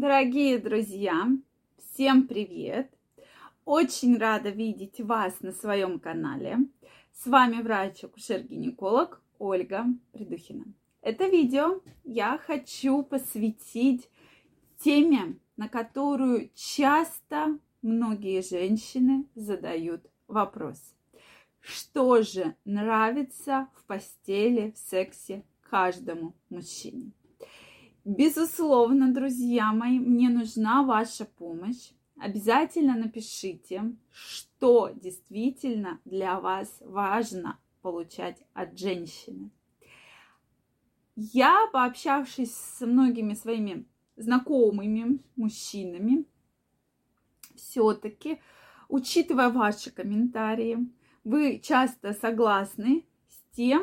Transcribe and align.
Дорогие 0.00 0.58
друзья, 0.58 1.28
всем 1.76 2.26
привет! 2.26 2.90
Очень 3.66 4.16
рада 4.16 4.48
видеть 4.48 4.98
вас 4.98 5.42
на 5.42 5.52
своем 5.52 6.00
канале. 6.00 6.56
С 7.12 7.26
вами 7.26 7.60
врач-акушер-гинеколог 7.60 9.20
Ольга 9.38 9.84
Придухина. 10.12 10.64
Это 11.02 11.26
видео 11.26 11.82
я 12.02 12.38
хочу 12.38 13.02
посвятить 13.02 14.08
теме, 14.78 15.38
на 15.58 15.68
которую 15.68 16.48
часто 16.54 17.58
многие 17.82 18.40
женщины 18.40 19.26
задают 19.34 20.06
вопрос. 20.28 20.94
Что 21.60 22.22
же 22.22 22.56
нравится 22.64 23.68
в 23.74 23.84
постели, 23.84 24.70
в 24.70 24.78
сексе 24.78 25.44
каждому 25.60 26.32
мужчине? 26.48 27.12
Безусловно, 28.04 29.12
друзья 29.12 29.72
мои, 29.72 29.98
мне 29.98 30.30
нужна 30.30 30.82
ваша 30.82 31.26
помощь. 31.26 31.90
Обязательно 32.16 32.94
напишите, 32.96 33.94
что 34.10 34.90
действительно 34.94 36.00
для 36.06 36.40
вас 36.40 36.68
важно 36.80 37.58
получать 37.82 38.42
от 38.54 38.78
женщины. 38.78 39.50
Я, 41.14 41.68
пообщавшись 41.72 42.54
с 42.54 42.86
многими 42.86 43.34
своими 43.34 43.86
знакомыми 44.16 45.18
мужчинами, 45.36 46.24
все-таки, 47.54 48.40
учитывая 48.88 49.50
ваши 49.50 49.90
комментарии, 49.90 50.88
вы 51.24 51.58
часто 51.58 52.14
согласны 52.14 53.04
с 53.28 53.54
тем, 53.56 53.82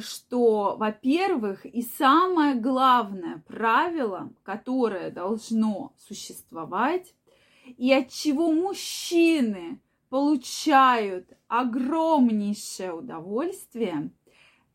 что, 0.00 0.76
во-первых, 0.78 1.66
и 1.66 1.82
самое 1.82 2.54
главное 2.54 3.42
правило, 3.46 4.32
которое 4.42 5.10
должно 5.10 5.92
существовать, 5.98 7.14
и 7.64 7.92
от 7.92 8.10
чего 8.10 8.52
мужчины 8.52 9.80
получают 10.08 11.28
огромнейшее 11.48 12.92
удовольствие, 12.92 14.10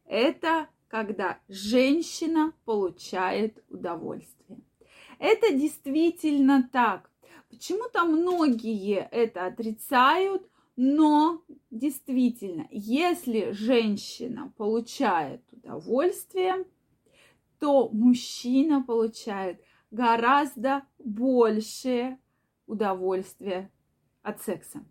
это 0.06 0.68
когда 0.88 1.40
женщина 1.48 2.54
получает 2.66 3.64
удовольствие. 3.70 4.60
Это 5.20 5.54
действительно 5.54 6.68
так. 6.72 7.10
Почему-то 7.50 8.06
многие 8.06 9.08
это 9.12 9.46
отрицают, 9.46 10.50
но 10.82 11.44
действительно, 11.72 12.66
если 12.72 13.52
женщина 13.52 14.54
получает 14.56 15.42
удовольствие, 15.52 16.66
то 17.60 17.90
мужчина 17.90 18.82
получает 18.82 19.62
гораздо 19.92 20.84
большее 20.98 22.18
удовольствие 22.66 23.70
от 24.22 24.42
секса. 24.42 24.86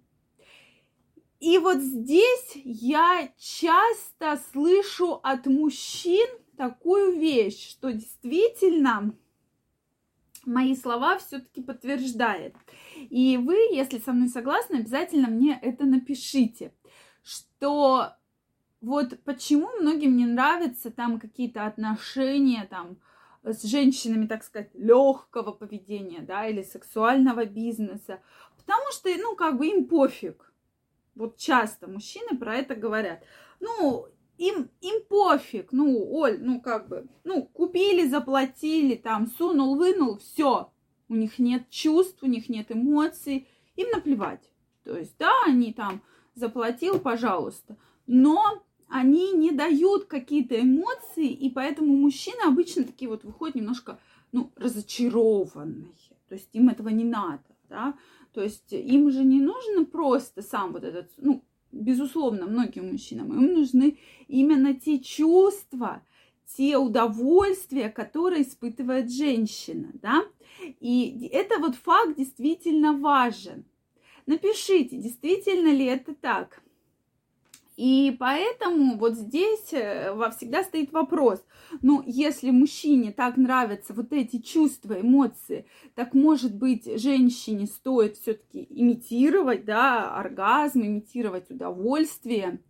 И 1.41 1.57
вот 1.57 1.79
здесь 1.79 2.53
я 2.65 3.33
часто 3.39 4.39
слышу 4.53 5.21
от 5.23 5.47
мужчин 5.47 6.29
такую 6.59 7.19
вещь, 7.19 7.67
что 7.67 7.95
действительно 7.95 9.17
мои 10.49 10.75
слова 10.75 11.19
все-таки 11.19 11.63
подтверждает. 11.63 12.55
И 12.97 13.37
вы, 13.37 13.55
если 13.73 13.99
со 13.99 14.13
мной 14.13 14.29
согласны, 14.29 14.77
обязательно 14.77 15.29
мне 15.29 15.59
это 15.63 15.85
напишите, 15.85 16.73
что 17.23 18.15
вот 18.81 19.19
почему 19.25 19.69
многим 19.81 20.17
не 20.17 20.27
нравятся 20.27 20.91
там 20.91 21.21
какие-то 21.21 21.67
отношения 21.67 22.67
там 22.71 22.97
с 23.43 23.63
женщинами, 23.63 24.27
так 24.27 24.45
сказать, 24.45 24.71
легкого 24.75 25.53
поведения, 25.53 26.21
да, 26.21 26.47
или 26.47 26.63
сексуального 26.63 27.45
бизнеса, 27.45 28.21
потому 28.57 28.91
что, 28.93 29.09
ну, 29.17 29.37
как 29.37 29.59
бы 29.59 29.69
им 29.69 29.87
пофиг. 29.87 30.53
Вот 31.15 31.37
часто 31.37 31.89
мужчины 31.89 32.37
про 32.39 32.57
это 32.57 32.75
говорят. 32.75 33.25
Ну, 33.61 34.07
им, 34.39 34.71
им 34.81 35.03
пофиг, 35.09 35.73
ну, 35.73 36.11
Оль, 36.13 36.39
ну, 36.41 36.61
как 36.61 36.89
бы, 36.89 37.07
ну, 37.25 37.43
купили, 37.43 38.09
заплатили, 38.09 38.95
там, 38.95 39.27
сунул, 39.27 39.77
вынул, 39.77 40.19
все. 40.19 40.71
У 41.09 41.15
них 41.15 41.39
нет 41.39 41.69
чувств, 41.71 42.23
у 42.23 42.27
них 42.27 42.49
нет 42.49 42.71
эмоций, 42.71 43.47
им 43.77 43.91
наплевать. 43.91 44.51
То 44.85 44.97
есть, 44.97 45.15
да, 45.19 45.33
они 45.47 45.73
там 45.73 46.03
заплатил, 46.35 46.99
пожалуйста, 47.01 47.77
но 48.07 48.63
они 48.89 49.33
не 49.33 49.51
дают 49.51 50.05
какие-то 50.07 50.61
эмоции, 50.61 51.29
и 51.29 51.51
поэтому 51.51 51.97
мужчины 51.97 52.41
обычно 52.47 52.85
такие 52.85 53.09
вот 53.09 53.25
выходят 53.25 53.57
немножко, 53.57 53.99
ну, 54.33 54.53
разочарованные. 54.57 55.93
То 56.29 56.35
есть 56.35 56.49
им 56.53 56.69
этого 56.69 56.89
не 56.89 57.05
надо, 57.05 57.45
да. 57.69 57.95
То 58.33 58.43
есть 58.43 58.73
им 58.73 59.11
же 59.11 59.25
не 59.25 59.41
нужно 59.41 59.85
просто 59.85 60.43
сам 60.43 60.73
вот 60.73 60.85
этот, 60.85 61.11
ну, 61.17 61.43
безусловно, 61.79 62.47
многим 62.47 62.91
мужчинам, 62.93 63.33
им 63.33 63.55
нужны 63.55 63.99
именно 64.27 64.75
те 64.75 64.99
чувства, 64.99 66.03
те 66.57 66.77
удовольствия, 66.77 67.89
которые 67.89 68.43
испытывает 68.43 69.13
женщина, 69.13 69.91
да. 69.95 70.25
И 70.81 71.29
это 71.33 71.59
вот 71.59 71.75
факт 71.75 72.17
действительно 72.17 72.93
важен. 72.93 73.65
Напишите, 74.27 74.97
действительно 74.97 75.69
ли 75.69 75.87
это 75.87 76.15
так. 76.15 76.63
И 77.79 78.17
поэтому 78.19 78.99
вот 78.99 79.15
здесь 79.15 79.73
э, 79.73 80.13
всегда 80.37 80.65
стоит 80.65 80.91
вопрос, 80.91 81.45
ну, 81.81 82.03
если 82.05 82.51
мужчине 82.51 83.13
так 83.13 83.37
нравятся 83.37 83.95
вот 83.95 84.13
эти 84.13 84.41
чувства, 84.41 85.01
эмоции, 85.01 85.65
так 85.95 86.13
может 86.13 86.57
быть 86.57 87.01
женщине 87.01 87.67
стоит 87.67 88.17
все-таки 88.17 88.67
имитировать, 88.69 89.65
да, 89.65 90.13
оргазм, 90.13 90.81
имитировать 90.81 91.53
удовольствие. 91.53 92.61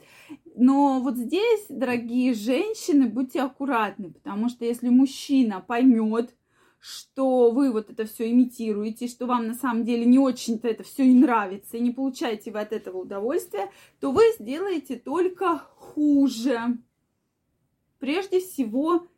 Но 0.54 1.00
вот 1.00 1.16
здесь, 1.16 1.64
дорогие 1.70 2.34
женщины, 2.34 3.08
будьте 3.08 3.40
аккуратны, 3.40 4.10
потому 4.10 4.50
что 4.50 4.66
если 4.66 4.90
мужчина 4.90 5.64
поймет, 5.66 6.34
что 6.78 7.50
вы 7.50 7.72
вот 7.72 7.90
это 7.90 8.04
все 8.04 8.30
имитируете, 8.30 9.08
что 9.08 9.26
вам 9.26 9.48
на 9.48 9.54
самом 9.54 9.84
деле 9.84 10.04
не 10.04 10.18
очень-то 10.18 10.68
это 10.68 10.82
все 10.82 11.04
и 11.04 11.14
нравится, 11.14 11.76
и 11.76 11.80
не 11.80 11.90
получаете 11.90 12.50
вы 12.50 12.60
от 12.60 12.72
этого 12.72 12.98
удовольствия, 12.98 13.70
то 14.00 14.12
вы 14.12 14.22
сделаете 14.38 14.96
только 14.96 15.58
хуже. 15.58 16.78
Прежде 17.98 18.40
всего 18.40 19.08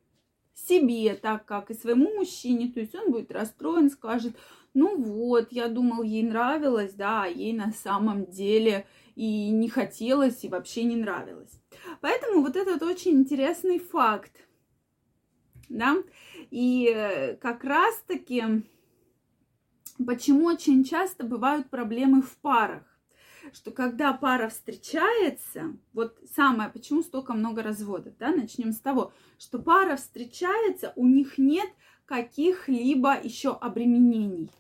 себе, 0.54 1.14
так 1.14 1.44
как 1.44 1.70
и 1.70 1.74
своему 1.74 2.14
мужчине, 2.14 2.70
то 2.72 2.80
есть 2.80 2.94
он 2.94 3.10
будет 3.10 3.30
расстроен, 3.32 3.90
скажет, 3.90 4.36
ну 4.72 4.96
вот, 4.96 5.52
я 5.52 5.68
думал, 5.68 6.02
ей 6.02 6.22
нравилось, 6.22 6.94
да, 6.94 7.24
а 7.24 7.26
ей 7.26 7.52
на 7.52 7.72
самом 7.72 8.26
деле 8.26 8.86
и 9.16 9.50
не 9.50 9.68
хотелось, 9.68 10.44
и 10.44 10.48
вообще 10.48 10.84
не 10.84 10.96
нравилось. 10.96 11.60
Поэтому 12.00 12.42
вот 12.42 12.56
этот 12.56 12.82
очень 12.82 13.12
интересный 13.12 13.78
факт, 13.78 14.32
да, 15.70 15.96
и 16.50 16.92
э, 16.94 17.36
как 17.36 17.64
раз-таки, 17.64 18.44
почему 20.04 20.46
очень 20.46 20.84
часто 20.84 21.24
бывают 21.24 21.70
проблемы 21.70 22.20
в 22.20 22.36
парах, 22.38 22.82
что 23.52 23.70
когда 23.70 24.12
пара 24.12 24.48
встречается, 24.48 25.76
вот 25.92 26.18
самое, 26.34 26.68
почему 26.68 27.02
столько 27.02 27.32
много 27.32 27.62
разводов, 27.62 28.14
да, 28.18 28.34
начнем 28.34 28.72
с 28.72 28.80
того, 28.80 29.12
что 29.38 29.58
пара 29.60 29.96
встречается, 29.96 30.92
у 30.96 31.06
них 31.06 31.38
нет 31.38 31.70
каких-либо 32.10 33.16
еще 33.22 33.50
обременений. 33.50 34.50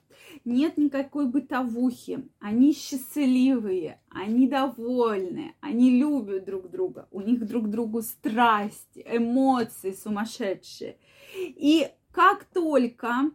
Нет 0.44 0.76
никакой 0.78 1.26
бытовухи. 1.26 2.28
Они 2.38 2.72
счастливые, 2.72 4.00
они 4.08 4.46
довольны, 4.46 5.56
они 5.60 5.98
любят 5.98 6.44
друг 6.44 6.70
друга. 6.70 7.08
У 7.10 7.20
них 7.20 7.44
друг 7.44 7.68
другу 7.68 8.02
страсти, 8.02 9.04
эмоции 9.04 9.90
сумасшедшие. 9.90 10.96
И 11.34 11.88
как 12.12 12.44
только 12.44 13.32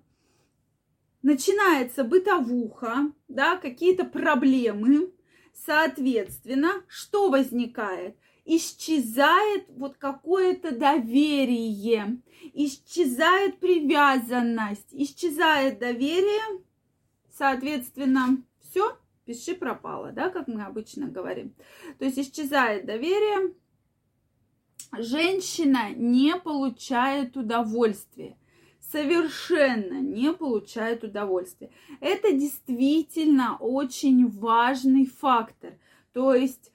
начинается 1.22 2.06
бытовуха, 2.06 3.12
да, 3.28 3.58
какие-то 3.58 4.06
проблемы, 4.06 5.12
соответственно, 5.54 6.72
что 6.88 7.30
возникает? 7.30 8.16
Исчезает 8.46 9.66
вот 9.70 9.98
какое-то 9.98 10.72
доверие, 10.72 12.22
исчезает 12.54 13.60
привязанность, 13.60 14.88
исчезает 14.92 15.80
доверие, 15.80 16.62
соответственно, 17.36 18.44
все, 18.60 18.98
пиши 19.26 19.56
пропало, 19.56 20.12
да, 20.12 20.30
как 20.30 20.48
мы 20.48 20.64
обычно 20.64 21.08
говорим. 21.08 21.56
То 21.98 22.06
есть 22.06 22.20
исчезает 22.20 22.86
доверие, 22.86 23.54
женщина 24.98 25.92
не 25.96 26.36
получает 26.38 27.36
удовольствия 27.36 28.38
совершенно 28.92 30.00
не 30.00 30.32
получает 30.34 31.04
удовольствия. 31.04 31.70
Это 32.00 32.32
действительно 32.32 33.58
очень 33.58 34.28
важный 34.28 35.06
фактор. 35.06 35.74
То 36.14 36.34
есть 36.34 36.72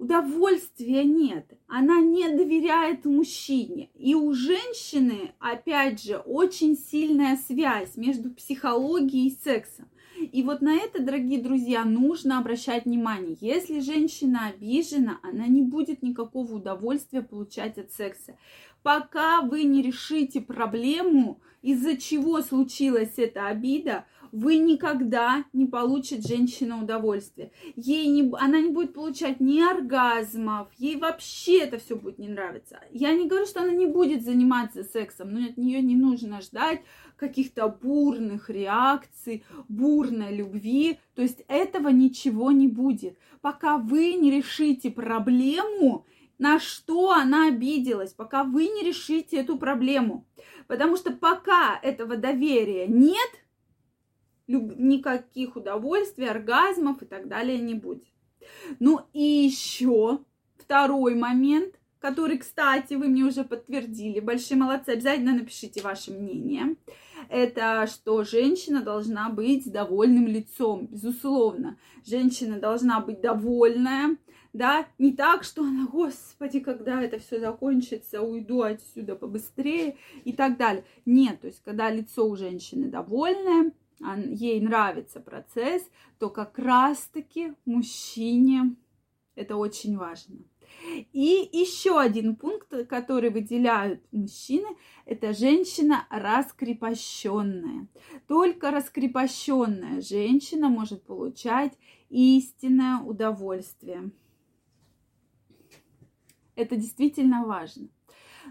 удовольствия 0.00 1.04
нет. 1.04 1.46
Она 1.68 2.00
не 2.00 2.28
доверяет 2.30 3.04
мужчине. 3.04 3.90
И 3.94 4.14
у 4.14 4.32
женщины, 4.32 5.32
опять 5.38 6.02
же, 6.02 6.16
очень 6.16 6.76
сильная 6.76 7.36
связь 7.36 7.96
между 7.96 8.30
психологией 8.30 9.28
и 9.28 9.36
сексом. 9.44 9.86
И 10.18 10.42
вот 10.42 10.60
на 10.62 10.74
это, 10.74 11.02
дорогие 11.02 11.40
друзья, 11.40 11.84
нужно 11.84 12.38
обращать 12.38 12.86
внимание. 12.86 13.36
Если 13.40 13.80
женщина 13.80 14.48
обижена, 14.48 15.18
она 15.22 15.46
не 15.46 15.62
будет 15.62 16.02
никакого 16.02 16.54
удовольствия 16.54 17.22
получать 17.22 17.78
от 17.78 17.92
секса. 17.92 18.36
Пока 18.82 19.42
вы 19.42 19.64
не 19.64 19.82
решите 19.82 20.40
проблему, 20.40 21.40
из-за 21.62 21.96
чего 21.96 22.40
случилась 22.40 23.14
эта 23.18 23.46
обида, 23.46 24.06
вы 24.32 24.58
никогда 24.58 25.44
не 25.52 25.66
получит 25.66 26.26
женщина 26.26 26.82
удовольствие. 26.82 27.52
Ей 27.76 28.06
не, 28.08 28.32
она 28.38 28.60
не 28.60 28.70
будет 28.70 28.94
получать 28.94 29.40
ни 29.40 29.60
оргазмов, 29.60 30.68
ей 30.76 30.96
вообще 30.96 31.60
это 31.60 31.78
все 31.78 31.96
будет 31.96 32.18
не 32.18 32.28
нравиться. 32.28 32.80
Я 32.90 33.12
не 33.14 33.28
говорю, 33.28 33.46
что 33.46 33.60
она 33.60 33.72
не 33.72 33.86
будет 33.86 34.24
заниматься 34.24 34.84
сексом, 34.84 35.32
но 35.32 35.46
от 35.46 35.56
нее 35.56 35.82
не 35.82 35.96
нужно 35.96 36.40
ждать 36.40 36.82
каких-то 37.16 37.68
бурных 37.68 38.48
реакций, 38.48 39.44
бурной 39.68 40.34
любви. 40.34 40.98
То 41.14 41.22
есть 41.22 41.44
этого 41.48 41.88
ничего 41.88 42.50
не 42.50 42.66
будет. 42.66 43.18
Пока 43.40 43.78
вы 43.78 44.14
не 44.14 44.30
решите 44.30 44.90
проблему, 44.90 46.06
на 46.38 46.58
что 46.58 47.10
она 47.10 47.48
обиделась, 47.48 48.14
пока 48.14 48.44
вы 48.44 48.64
не 48.64 48.82
решите 48.82 49.36
эту 49.36 49.58
проблему. 49.58 50.26
Потому 50.66 50.96
что 50.96 51.12
пока 51.12 51.78
этого 51.82 52.16
доверия 52.16 52.86
нет, 52.86 53.30
никаких 54.58 55.56
удовольствий, 55.56 56.28
оргазмов 56.28 57.02
и 57.02 57.06
так 57.06 57.28
далее 57.28 57.58
не 57.58 57.74
будет. 57.74 58.04
Ну 58.78 59.00
и 59.12 59.22
еще 59.22 60.20
второй 60.56 61.14
момент, 61.14 61.74
который, 61.98 62.38
кстати, 62.38 62.94
вы 62.94 63.08
мне 63.08 63.24
уже 63.24 63.44
подтвердили. 63.44 64.20
Большие 64.20 64.56
молодцы, 64.56 64.90
обязательно 64.90 65.34
напишите 65.34 65.82
ваше 65.82 66.12
мнение. 66.12 66.76
Это 67.28 67.86
что 67.86 68.24
женщина 68.24 68.82
должна 68.82 69.28
быть 69.28 69.70
довольным 69.70 70.26
лицом, 70.26 70.86
безусловно. 70.86 71.78
Женщина 72.04 72.58
должна 72.58 73.00
быть 73.00 73.20
довольная, 73.20 74.16
да, 74.52 74.86
не 74.98 75.12
так, 75.12 75.44
что 75.44 75.62
она, 75.62 75.86
господи, 75.86 76.58
когда 76.58 77.00
это 77.02 77.18
все 77.18 77.38
закончится, 77.38 78.22
уйду 78.22 78.62
отсюда 78.62 79.14
побыстрее 79.14 79.96
и 80.24 80.32
так 80.32 80.56
далее. 80.56 80.84
Нет, 81.06 81.40
то 81.40 81.46
есть, 81.46 81.62
когда 81.64 81.90
лицо 81.90 82.28
у 82.28 82.34
женщины 82.34 82.88
довольное, 82.88 83.72
ей 84.00 84.60
нравится 84.60 85.20
процесс, 85.20 85.88
то 86.18 86.30
как 86.30 86.58
раз-таки 86.58 87.54
мужчине 87.64 88.76
это 89.34 89.56
очень 89.56 89.96
важно. 89.96 90.38
И 91.12 91.48
еще 91.52 92.00
один 92.00 92.36
пункт, 92.36 92.72
который 92.88 93.30
выделяют 93.30 94.00
мужчины, 94.12 94.68
это 95.04 95.32
женщина 95.32 96.06
раскрепощенная. 96.10 97.88
Только 98.26 98.70
раскрепощенная 98.70 100.00
женщина 100.00 100.68
может 100.68 101.02
получать 101.04 101.72
истинное 102.08 103.00
удовольствие. 103.00 104.10
Это 106.54 106.76
действительно 106.76 107.44
важно. 107.44 107.88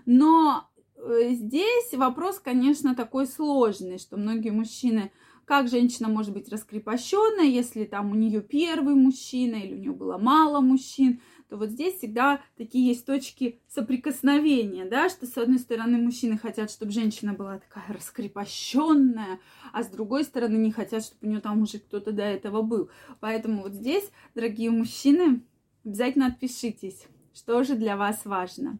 Но 0.05 0.67
э, 0.95 1.29
здесь 1.31 1.93
вопрос, 1.93 2.39
конечно, 2.39 2.95
такой 2.95 3.27
сложный, 3.27 3.97
что 3.97 4.17
многие 4.17 4.51
мужчины 4.51 5.11
как 5.49 5.67
женщина 5.67 6.09
может 6.09 6.31
быть 6.31 6.47
раскрепощенная, 6.49 7.47
если 7.47 7.85
там 7.85 8.11
у 8.11 8.13
нее 8.13 8.39
первый 8.39 8.93
мужчина 8.93 9.55
или 9.55 9.73
у 9.73 9.77
нее 9.79 9.91
было 9.93 10.19
мало 10.19 10.61
мужчин, 10.61 11.21
то 11.49 11.57
вот 11.57 11.71
здесь 11.71 11.97
всегда 11.97 12.39
такие 12.55 12.89
есть 12.89 13.03
точки 13.07 13.59
соприкосновения, 13.67 14.85
да, 14.85 15.09
что 15.09 15.25
с 15.25 15.35
одной 15.39 15.57
стороны 15.57 15.97
мужчины 15.97 16.37
хотят, 16.37 16.69
чтобы 16.69 16.91
женщина 16.91 17.33
была 17.33 17.57
такая 17.57 17.85
раскрепощенная, 17.87 19.39
а 19.73 19.81
с 19.81 19.87
другой 19.87 20.23
стороны 20.23 20.55
не 20.57 20.71
хотят, 20.71 21.03
чтобы 21.03 21.25
у 21.25 21.31
нее 21.31 21.41
там 21.41 21.63
уже 21.63 21.79
кто-то 21.79 22.11
до 22.11 22.21
этого 22.21 22.61
был. 22.61 22.91
Поэтому 23.19 23.63
вот 23.63 23.73
здесь, 23.73 24.07
дорогие 24.35 24.69
мужчины, 24.69 25.41
обязательно 25.83 26.27
отпишитесь, 26.27 27.07
что 27.33 27.63
же 27.63 27.73
для 27.73 27.97
вас 27.97 28.23
важно. 28.25 28.77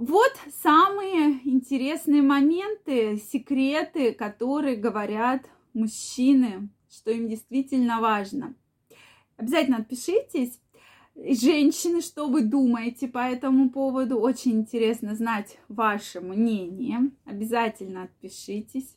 Вот 0.00 0.32
самые 0.62 1.46
интересные 1.46 2.22
моменты, 2.22 3.18
секреты, 3.18 4.14
которые 4.14 4.76
говорят 4.76 5.42
мужчины, 5.74 6.70
что 6.90 7.10
им 7.10 7.28
действительно 7.28 8.00
важно. 8.00 8.54
Обязательно 9.36 9.76
отпишитесь. 9.76 10.58
Женщины, 11.14 12.00
что 12.00 12.28
вы 12.28 12.44
думаете 12.44 13.08
по 13.08 13.18
этому 13.18 13.68
поводу? 13.68 14.18
Очень 14.18 14.60
интересно 14.60 15.14
знать 15.14 15.58
ваше 15.68 16.22
мнение. 16.22 17.10
Обязательно 17.26 18.04
отпишитесь. 18.04 18.96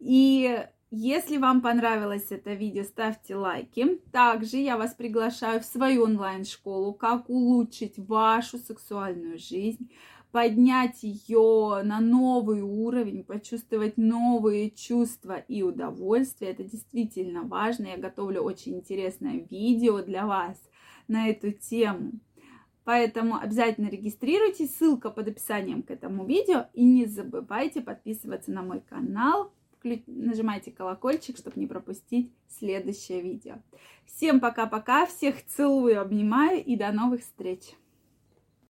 И 0.00 0.66
если 0.90 1.36
вам 1.36 1.60
понравилось 1.60 2.28
это 2.30 2.54
видео, 2.54 2.82
ставьте 2.82 3.36
лайки. 3.36 4.00
Также 4.10 4.56
я 4.56 4.76
вас 4.76 4.94
приглашаю 4.94 5.60
в 5.60 5.64
свою 5.64 6.04
онлайн-школу 6.04 6.94
«Как 6.94 7.28
улучшить 7.28 7.98
вашу 7.98 8.58
сексуальную 8.58 9.38
жизнь», 9.38 9.90
поднять 10.30 11.02
ее 11.02 11.82
на 11.84 12.00
новый 12.00 12.62
уровень, 12.62 13.24
почувствовать 13.24 13.96
новые 13.96 14.70
чувства 14.70 15.36
и 15.36 15.62
удовольствия. 15.62 16.50
Это 16.50 16.64
действительно 16.64 17.42
важно. 17.42 17.86
Я 17.86 17.96
готовлю 17.98 18.42
очень 18.42 18.76
интересное 18.76 19.46
видео 19.50 20.02
для 20.02 20.26
вас 20.26 20.58
на 21.06 21.28
эту 21.28 21.52
тему. 21.52 22.12
Поэтому 22.84 23.36
обязательно 23.36 23.88
регистрируйтесь, 23.88 24.74
ссылка 24.74 25.10
под 25.10 25.28
описанием 25.28 25.82
к 25.82 25.90
этому 25.90 26.24
видео. 26.24 26.66
И 26.72 26.82
не 26.84 27.04
забывайте 27.04 27.82
подписываться 27.82 28.50
на 28.50 28.62
мой 28.62 28.80
канал, 28.80 29.52
нажимайте 30.06 30.70
колокольчик, 30.70 31.36
чтобы 31.36 31.60
не 31.60 31.66
пропустить 31.66 32.32
следующее 32.48 33.22
видео. 33.22 33.56
Всем 34.06 34.40
пока-пока, 34.40 35.06
всех 35.06 35.44
целую, 35.46 36.00
обнимаю 36.00 36.64
и 36.64 36.76
до 36.76 36.90
новых 36.92 37.20
встреч! 37.20 37.74